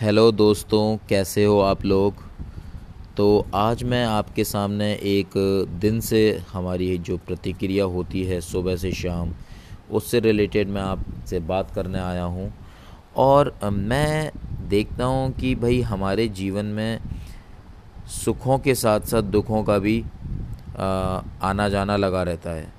Hello 0.00 0.30
दोस्तों, 0.32 0.96
कैसे 1.08 1.44
हो 1.44 1.58
आप 1.60 1.84
लोग? 1.84 2.14
तो 3.16 3.46
आज 3.54 3.82
मैं 3.82 4.04
आपके 4.06 4.44
सामने 4.44 4.92
एक 5.04 5.30
दिन 5.80 5.98
से 6.00 6.20
हमारी 6.52 6.98
जो 6.98 7.16
प्रतिक्रिया 7.18 7.84
होती 7.84 8.22
है 8.24 8.40
सुबह 8.40 8.76
से 8.76 8.92
शाम, 8.92 9.32
उससे 9.90 10.20
रिलेटेड 10.20 10.68
मैं 10.68 10.82
आपसे 10.82 11.40
बात 11.40 11.70
करने 11.70 11.98
आया 11.98 12.22
हूँ। 12.24 12.52
और 13.16 13.52
मैं 13.64 14.30
देखता 14.68 15.04
हूँ 15.04 15.32
कि 15.32 15.54
भाई 15.54 15.80
हमारे 15.82 16.28
जीवन 16.28 16.66
में 16.68 17.00
सुखों 18.14 18.58
के 18.58 18.74
साथ 18.76 19.10
साथ 19.10 19.22
दुखों 19.34 19.64
का 19.64 19.78
भी 19.78 20.00
आना 20.78 21.68
जाना 21.68 21.96
लगा 21.96 22.22
रहता 22.22 22.50
है। 22.50 22.72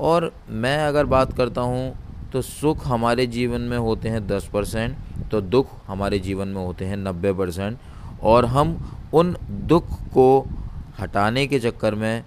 और 0.00 0.32
मैं 0.48 0.78
अगर 0.78 1.04
बात 1.08 1.36
करता 1.36 1.60
हूँ 1.62 2.30
तो 2.32 2.42
सुख 2.44 2.86
हमारे 2.86 3.26
जीवन 3.28 3.60
में 3.60 3.78
होते 3.78 4.08
हैं 4.08 4.26
दस 4.26 4.50
परसेंट 4.52 4.96
तो 5.30 5.40
दुख 5.40 5.66
हमारे 5.86 6.18
जीवन 6.18 6.48
में 6.48 6.64
होते 6.66 6.84
हैं 6.84 6.96
नब्बे 6.96 7.32
परसेंट। 7.32 7.78
और 8.22 8.44
हम 8.44 8.92
उन 9.14 9.36
दुख 9.50 9.92
को 9.92 10.46
हटाने 11.00 11.46
के 11.46 11.58
चक्कर 11.58 11.94
में 11.94 12.24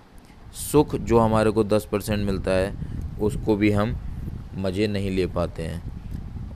सुख 0.72 0.96
जो 0.96 1.20
हमारे 1.20 1.52
को 1.52 1.64
दस 1.64 1.88
परसेंट 1.92 2.26
मिलता 2.26 2.52
है, 2.52 2.74
उसको 3.22 3.56
भी 3.56 3.72
हम 3.72 3.96
मज़े 4.56 4.88
नहीं 4.88 5.12
ले 5.12 5.28
पाते 5.28 5.64
हैं। 5.64 5.82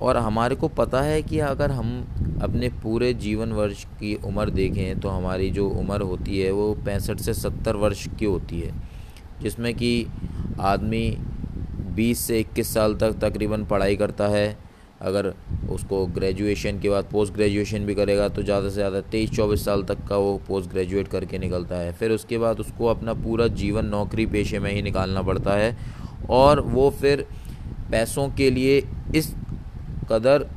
और 0.02 0.18
हमारे 0.18 0.56
को 0.56 0.68
पता 0.68 1.02
है 1.02 1.22
कि 1.24 1.40
अगर 1.40 1.72
हम 1.72 2.06
अपने 2.42 2.70
पूरे 2.70 3.14
जीवन 3.14 3.52
वर्ष 3.52 3.84
की 3.84 4.16
उम्र 4.16 4.50
देखें 4.50 5.00
तो 5.00 5.10
हमारी 5.10 5.50
जो 5.50 5.70
उम्र 5.70 6.02
होती 6.02 6.40
है, 6.40 6.52
वो 6.52 6.74
पैंसठ 6.74 7.18
से 7.18 7.34
सत्तर 7.34 7.76
वर्ष 7.76 8.08
की 8.20 8.26
होती 8.26 8.60
है। 8.60 8.74
जिसमें 9.42 9.74
कि 9.74 10.08
आदमी 10.60 11.18
20 11.96 12.20
से 12.20 12.40
21 12.40 12.74
साल 12.74 12.96
तक 12.96 13.14
तकरीबन 13.14 13.66
पढ़ाई 13.66 13.96
करता 13.96 14.28
है 14.28 14.67
अगर 15.02 15.34
उसको 15.70 16.06
ग्रेजुएशन 16.06 16.80
के 16.80 16.90
बाद 16.90 17.06
पोस्ट 17.12 17.34
ग्रेजुएशन 17.34 17.86
भी 17.86 17.96
करेगा 17.96 18.28
तो 18.30 18.44
ज़्यादा 18.44 18.70
से 18.70 18.76
ज़्यादा 18.76 19.02
तेईस 19.12 19.32
चौबीस 19.32 19.66
साल 19.66 19.84
तक 19.84 20.06
का 20.10 20.18
वो 20.18 20.38
पोस्ट 20.48 20.70
ग्रेजुएट 20.70 21.08
करके 21.08 21.38
निकलता 21.38 21.76
है। 21.76 21.92
फिर 21.94 22.12
उसके 22.12 22.38
बाद 22.38 22.60
उसको 22.60 22.86
अपना 22.86 23.14
पूरा 23.14 23.48
जीवन 23.56 23.86
नौकरी 23.86 24.26
पेशे 24.26 24.60
में 24.60 24.72
ही 24.72 24.82
निकालना 24.82 25.22
पड़ता 25.22 25.54
है 25.54 25.76
और 26.30 26.60
वो 26.62 26.90
फिर 27.02 27.26
पैसों 27.92 28.28
के 28.30 28.50
लिए 28.52 28.82
इस 29.16 29.34
कदर 30.12 30.48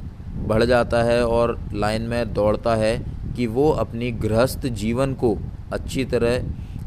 बढ़ 0.48 0.64
जाता 0.64 1.02
है 1.02 1.24
और 1.26 1.58
लाइन 1.74 2.02
में 2.02 2.32
दौड़ता 2.34 2.74
है 2.76 2.98
कि 3.36 3.46
वो 3.46 3.70
अपनी 3.78 4.10
गृहस्थ 4.18 4.66
जीवन 4.76 5.14
को 5.14 5.36
अच्छी 5.72 6.04
तरह 6.04 6.38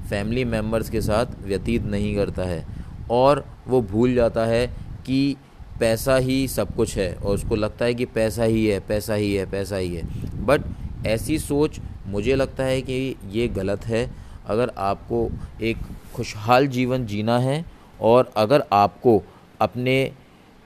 फैमिली 0.09 0.43
मेंबर्स 0.45 0.89
के 0.89 1.01
साथ 1.01 1.25
व्यतीत 1.45 1.85
नहीं 1.85 2.15
करता 2.15 2.43
है 2.43 2.65
और 3.11 3.45
वो 3.67 3.81
भूल 3.81 4.13
जाता 4.13 4.45
है 4.45 4.65
कि 5.05 5.35
पैसा 5.79 6.15
ही 6.15 6.47
सब 6.47 6.75
कुछ 6.75 6.97
है 6.97 7.13
और 7.15 7.35
उसको 7.35 7.55
लगता 7.55 7.85
है 7.85 7.93
कि 7.93 8.05
पैसा 8.05 8.43
ही 8.43 8.65
है 8.65 8.79
पैसा 8.79 9.13
ही 9.13 9.33
है 9.35 9.51
पैसा 9.51 9.75
ही 9.75 9.95
है। 9.95 10.03
बट 10.45 10.61
ऐसी 11.07 11.39
सोच 11.39 11.79
मुझे 12.07 12.35
लगता 12.35 12.63
है 12.63 12.81
कि 12.81 13.15
ये 13.29 13.47
गलत 13.47 13.85
है। 13.85 14.11
अगर 14.47 14.71
आपको 14.77 15.29
एक 15.61 15.77
खुशहाल 16.15 16.67
जीवन 16.67 17.05
जीना 17.05 17.39
है 17.39 17.65
और 18.01 18.31
अगर 18.37 18.63
आपको 18.73 19.23
अपने 19.61 20.11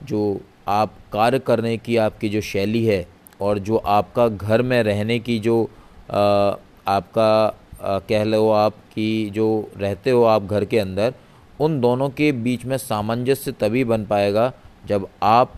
जो 0.02 0.40
आप 0.68 0.94
कार्य 1.12 1.38
करने 1.38 1.76
की 1.76 1.96
आपकी 1.96 2.28
जो 2.28 2.40
शैली 2.40 2.84
है 2.86 3.06
और 3.40 3.58
जो 3.58 3.76
आपका 3.76 4.28
घर 4.28 4.62
में 4.62 4.82
रहने 4.82 5.18
की 5.18 5.38
जो 5.38 5.64
आ, 6.10 6.54
आपका 6.88 7.56
आ, 7.82 7.98
कह 7.98 8.24
लो 8.24 8.50
आप 8.50 8.74
कि 8.94 9.30
जो 9.30 9.70
रहते 9.76 10.10
हो 10.10 10.22
आप 10.24 10.44
घर 10.44 10.64
के 10.64 10.78
अंदर 10.78 11.14
उन 11.60 11.80
दोनों 11.80 12.08
के 12.10 12.32
बीच 12.32 12.64
में 12.64 12.76
सामंजस्य 12.78 13.52
तभी 13.52 13.84
बन 13.84 14.04
पाएगा 14.04 14.52
जब 14.88 15.08
आप 15.22 15.52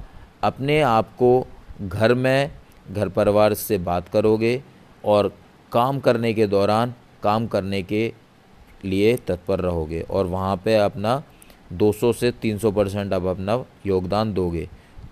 अपने 0.45 0.81
आप 0.81 1.15
को 1.19 1.47
घर 1.83 2.15
में, 2.15 2.51
घर 2.93 3.09
परिवार 3.09 3.55
से 3.55 3.79
बात 3.79 4.09
करोगे 4.09 4.63
और 5.05 5.33
काम 5.73 6.01
करने 6.01 6.33
के 6.35 6.47
दौरान, 6.47 6.95
काम 7.23 7.47
करने 7.47 7.83
के 7.83 8.13
लिए 8.85 9.17
तत्पर 9.17 9.61
रहोगे 9.61 10.01
और 10.01 10.27
वहाँ 10.27 10.57
पे 10.57 10.77
अपना 10.77 11.23
200 11.73 12.13
से 12.15 12.31
300 12.43 12.73
परसेंट 12.75 13.13
आप 13.13 13.25
अपना 13.25 13.65
योगदान 13.87 14.33
दोगे, 14.35 14.69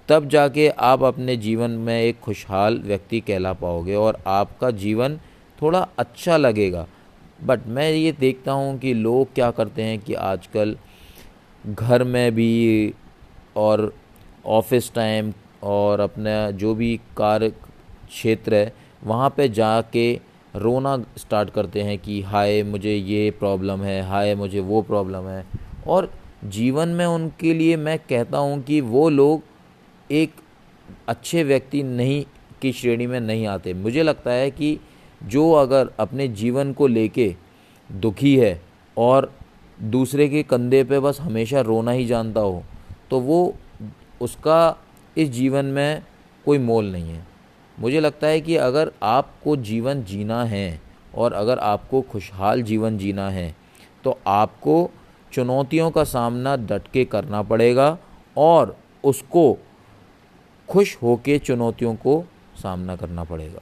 तब 0.08 0.28
जाके 0.28 0.68
आप 0.68 1.02
अपने 1.02 1.36
जीवन 1.36 1.70
में 1.70 2.00
एक 2.00 2.20
खुशहाल 2.20 2.78
व्यक्ति 2.78 3.20
कहला 3.20 3.52
पाओगे 3.52 3.94
और 3.94 4.22
आपका 4.26 4.70
जीवन 4.70 5.16
थोड़ा 5.62 5.86
अच्छा 5.98 6.36
लगेगा। 6.36 6.86
बट 7.44 7.66
मैं 7.66 7.90
ये 7.90 8.12
देखता 8.12 8.52
हूँ 8.52 8.78
कि 8.78 8.94
लोग 8.94 9.34
क्या 9.34 9.50
करते 9.50 9.82
हैं 9.82 9.98
कि 9.98 10.14
आजकल 10.14 10.76
घर 11.64 12.04
में 12.04 12.34
भी 12.34 12.94
और 13.56 13.92
ऑफ़िस 14.48 14.92
टाइम 14.94 15.32
और 15.62 16.00
अपना 16.00 16.50
जो 16.50 16.74
भी 16.74 17.00
कार्य 17.16 17.50
क्षेत्र 17.50 18.54
है, 18.54 18.72
वहाँ 19.04 19.34
पे 19.36 19.48
जाके 19.48 20.20
रोना 20.56 21.04
स्टार्ट 21.16 21.50
करते 21.50 21.82
हैं 21.82 21.98
कि, 21.98 22.22
हाय, 22.22 22.62
मुझे 22.62 22.94
ये 22.94 23.30
प्रॉब्लम 23.30 23.82
है, 23.82 24.02
हाय, 24.08 24.34
मुझे 24.34 24.60
वो 24.60 24.82
प्रॉब्लम 24.82 25.28
है। 25.28 25.44
और 25.86 26.12
जीवन 26.44 26.88
में 26.88 27.06
उनके 27.06 27.54
लिए 27.54 27.76
मैं 27.76 27.98
कहता 27.98 28.38
हूँ 28.38 28.62
कि 28.62 28.80
वो 28.80 29.08
लोग 29.08 29.42
एक 30.10 30.32
अच्छे 31.08 31.44
व्यक्ति 31.44 31.82
नहीं, 31.82 32.24
की 32.62 32.72
श्रेणी 32.72 33.06
में 33.06 33.20
नहीं 33.20 33.46
आते। 33.46 33.74
मुझे 33.74 34.02
लगता 34.02 34.30
है 34.30 34.50
कि 34.50 34.78
जो 35.22 35.52
अगर 35.52 35.90
अपने 36.00 36.28
जीवन 36.28 36.72
को 36.72 36.86
लेके 36.86 37.34
दुखी 37.92 38.36
है 38.36 38.62
और 38.96 39.32
दूसरे 39.82 40.28
के 40.28 40.42
कंधे 40.42 40.84
पे 40.84 41.00
बस 41.00 41.20
हमेशा 41.20 41.60
रोना 41.60 41.90
ही 41.90 42.06
जानता 42.06 42.40
हो 42.40 42.62
तो 43.10 43.20
वो 43.20 43.54
उसका 44.20 44.76
इस 45.16 45.28
जीवन 45.30 45.64
में 45.64 46.02
कोई 46.46 46.58
मोल 46.58 46.90
नहीं 46.92 47.10
है। 47.10 47.26
मुझे 47.78 48.00
लगता 48.00 48.26
है 48.26 48.40
कि 48.40 48.56
अगर 48.56 48.92
आपको 49.02 49.56
जीवन 49.56 50.02
जीना 50.04 50.44
है 50.44 50.80
और 51.14 51.32
अगर 51.32 51.58
आपको 51.58 52.00
खुशहाल 52.02 52.62
जीवन 52.62 52.98
जीना 52.98 53.28
है 53.30 53.54
तो 54.04 54.18
आपको 54.26 54.90
चुनौतियों 55.32 55.90
का 55.90 56.04
सामना 56.04 56.56
डट 56.56 56.88
के 56.92 57.04
करना 57.04 57.42
पड़ेगा 57.42 57.98
और 58.36 58.76
उसको 59.04 59.58
खुश 60.68 60.96
होके 61.02 61.38
चुनौतियों 61.38 61.94
को 61.94 62.24
सामना 62.62 62.96
करना 62.96 63.24
पड़ेगा। 63.24 63.60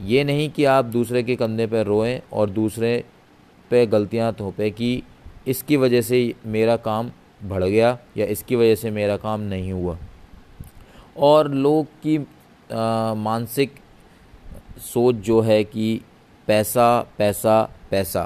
ये 0.00 0.24
नहीं 0.24 0.50
कि 0.50 0.64
आप 0.64 0.84
दूसरे 0.84 1.22
के 1.22 1.36
कंधे 1.36 1.66
पर 1.66 1.86
रोएँ 1.86 2.20
और 2.32 2.50
दूसरे 2.50 3.04
पे 3.70 3.86
गलतियाँ 3.86 4.32
थोपें 4.40 4.70
कि 4.72 5.02
इसकी 5.46 5.76
वजह 5.76 6.00
से 6.00 6.34
मेरा 6.46 6.76
काम 6.76 7.10
बढ़ 7.42 7.64
गया 7.64 7.98
या 8.16 8.26
इसकी 8.26 8.56
वजह 8.56 8.74
से 8.74 8.90
मेरा 8.90 9.16
काम 9.16 9.40
नहीं 9.40 9.72
हुआ। 9.72 9.96
और 11.16 11.48
लोग 11.50 11.86
की 12.06 12.18
मानसिक 13.18 13.74
सोच 14.82 15.14
जो 15.14 15.40
है 15.40 15.62
कि 15.64 16.00
पैसा 16.48 17.00
पैसा 17.18 17.62
पैसा। 17.90 18.24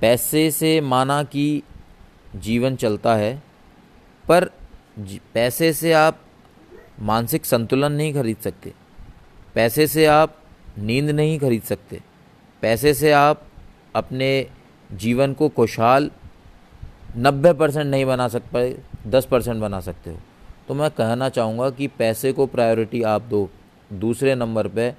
पैसे 0.00 0.50
से 0.50 0.80
माना 0.80 1.22
कि 1.24 1.62
जीवन 2.36 2.76
चलता 2.76 3.14
है, 3.14 3.42
पर 4.24 4.50
पैसे 5.34 5.72
से 5.72 5.92
आप 5.92 6.20
मानसिक 7.00 7.44
संतुलन 7.44 7.92
नहीं 7.92 8.12
खरीद 8.14 8.36
सकते। 8.36 8.72
पैसे 9.54 9.86
से 9.86 10.06
आप 10.06 10.36
नींद 10.78 11.10
नहीं 11.10 11.38
खरीद 11.38 11.62
सकते। 11.62 12.00
पैसे 12.62 12.94
से 12.94 13.12
आप 13.12 13.42
अपने 13.94 14.30
जीवन 14.92 15.32
को 15.32 15.48
खुशहाल 15.48 16.10
नब्बे 17.16 17.52
परसेंट 17.52 17.86
नहीं 17.86 18.04
बना 18.04 18.28
सक 18.28 18.42
पाए 18.42 18.76
दस 19.06 19.26
परसेंट 19.26 19.60
बना 19.60 19.80
सकते 19.80 20.10
हो। 20.10 20.18
तो 20.68 20.74
मैं 20.74 20.90
कहना 20.90 21.28
चाहूँगा 21.28 21.70
कि 21.70 21.86
पैसे 21.88 22.32
को 22.32 22.46
प्रायोरिटी 22.46 23.02
आप 23.02 23.22
दो, 23.22 23.50
दूसरे 23.92 24.34
नंबर 24.34 24.68
पे, 24.68 24.90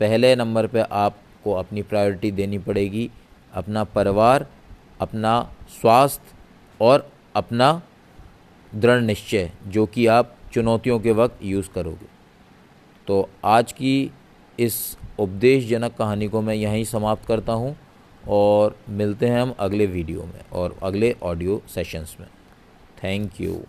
पहले 0.00 0.36
नंबर 0.36 0.66
पे 0.66 0.80
आपको 0.80 1.52
अपनी 1.52 1.82
प्रायोरिटी 1.82 2.30
देनी 2.30 2.58
पड़ेगी, 2.58 3.10
अपना 3.54 3.84
परिवार, 3.84 4.46
अपना 5.00 5.50
स्वास्थ्य 5.80 6.34
और 6.80 7.10
अपना 7.36 7.82
दृढ़ 8.74 9.00
निश्चय, 9.00 9.50
जो 9.66 9.86
कि 9.86 10.06
आप 10.06 10.34
चुनौतियों 10.52 11.00
के 11.00 11.12
वक्त 11.12 11.38
यूज़ 11.42 11.70
करोगे। 11.74 12.06
तो 13.06 13.28
आज 13.44 13.72
की 13.72 14.10
इस 14.58 14.96
उपदेशजनक 15.18 15.94
कहानी 15.96 16.28
को 16.28 16.40
मैं 16.40 16.54
यहीं 16.54 16.84
समाप्त 16.84 17.26
करता 17.26 17.52
हूँ। 17.52 17.76
और 18.28 18.76
मिलते 18.88 19.26
हैं 19.26 19.40
हम 19.42 19.54
अगले 19.58 19.86
वीडियो 19.86 20.22
में 20.22 20.40
और 20.52 20.76
अगले 20.82 21.14
ऑडियो 21.22 21.62
सेशंस 21.68 22.16
में। 22.20 22.28
Thank 23.04 23.40
you. 23.40 23.60